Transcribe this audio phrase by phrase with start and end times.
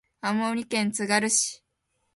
[0.19, 1.63] 青森県つがる市